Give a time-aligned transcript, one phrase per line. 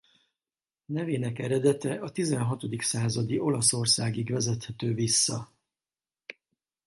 [0.85, 5.51] Nevének eredete a tizenhatodik századi Olaszországig vezethető vissza.